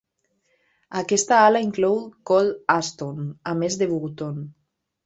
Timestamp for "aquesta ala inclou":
1.01-2.01